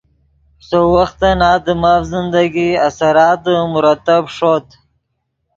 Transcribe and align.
سؤ 0.67 0.83
وختن 0.95 1.39
آدمف 1.53 2.01
زندگی 2.13 2.69
اثراتے 2.87 3.55
مرتب 3.73 4.23
ݰوت 4.35 4.67